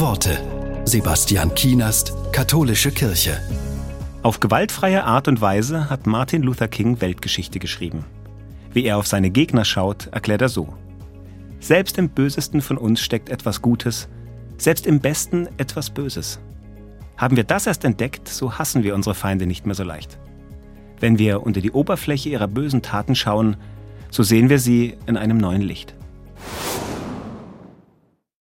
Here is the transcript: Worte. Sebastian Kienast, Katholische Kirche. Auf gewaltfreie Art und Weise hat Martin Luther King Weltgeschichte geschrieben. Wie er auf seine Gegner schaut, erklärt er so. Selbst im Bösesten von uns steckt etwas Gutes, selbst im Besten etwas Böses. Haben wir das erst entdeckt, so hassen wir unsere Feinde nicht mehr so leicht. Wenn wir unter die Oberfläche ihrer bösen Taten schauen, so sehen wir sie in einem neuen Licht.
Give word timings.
Worte. 0.00 0.38
Sebastian 0.84 1.54
Kienast, 1.54 2.12
Katholische 2.30 2.90
Kirche. 2.90 3.40
Auf 4.22 4.40
gewaltfreie 4.40 5.04
Art 5.04 5.26
und 5.26 5.40
Weise 5.40 5.88
hat 5.88 6.06
Martin 6.06 6.42
Luther 6.42 6.68
King 6.68 7.00
Weltgeschichte 7.00 7.58
geschrieben. 7.58 8.04
Wie 8.74 8.84
er 8.84 8.98
auf 8.98 9.06
seine 9.06 9.30
Gegner 9.30 9.64
schaut, 9.64 10.08
erklärt 10.08 10.42
er 10.42 10.50
so. 10.50 10.74
Selbst 11.60 11.96
im 11.96 12.10
Bösesten 12.10 12.60
von 12.60 12.76
uns 12.76 13.00
steckt 13.00 13.30
etwas 13.30 13.62
Gutes, 13.62 14.08
selbst 14.58 14.86
im 14.86 15.00
Besten 15.00 15.48
etwas 15.56 15.88
Böses. 15.88 16.40
Haben 17.16 17.36
wir 17.36 17.44
das 17.44 17.66
erst 17.66 17.84
entdeckt, 17.86 18.28
so 18.28 18.58
hassen 18.58 18.82
wir 18.82 18.94
unsere 18.94 19.14
Feinde 19.14 19.46
nicht 19.46 19.64
mehr 19.64 19.74
so 19.74 19.82
leicht. 19.82 20.18
Wenn 21.00 21.18
wir 21.18 21.42
unter 21.42 21.62
die 21.62 21.72
Oberfläche 21.72 22.28
ihrer 22.28 22.48
bösen 22.48 22.82
Taten 22.82 23.14
schauen, 23.14 23.56
so 24.10 24.22
sehen 24.22 24.50
wir 24.50 24.58
sie 24.58 24.98
in 25.06 25.16
einem 25.16 25.38
neuen 25.38 25.62
Licht. 25.62 25.95